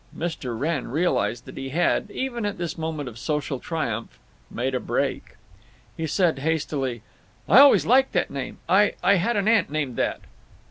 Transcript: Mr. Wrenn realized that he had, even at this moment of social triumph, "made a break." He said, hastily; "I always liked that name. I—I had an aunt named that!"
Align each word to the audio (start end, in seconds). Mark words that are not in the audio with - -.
Mr. 0.17 0.59
Wrenn 0.59 0.87
realized 0.87 1.45
that 1.45 1.57
he 1.57 1.69
had, 1.69 2.09
even 2.09 2.43
at 2.43 2.57
this 2.57 2.75
moment 2.75 3.07
of 3.07 3.19
social 3.19 3.59
triumph, 3.59 4.17
"made 4.49 4.73
a 4.73 4.79
break." 4.79 5.35
He 5.95 6.07
said, 6.07 6.39
hastily; 6.39 7.03
"I 7.47 7.59
always 7.59 7.85
liked 7.85 8.13
that 8.13 8.31
name. 8.31 8.57
I—I 8.67 9.15
had 9.17 9.37
an 9.37 9.47
aunt 9.47 9.69
named 9.69 9.97
that!" 9.97 10.21